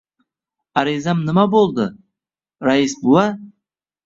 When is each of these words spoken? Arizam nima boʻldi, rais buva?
Arizam 0.81 1.21
nima 1.27 1.43
boʻldi, 1.57 1.85
rais 2.71 2.97
buva? 3.05 3.29